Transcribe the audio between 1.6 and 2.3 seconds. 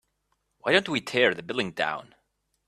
down?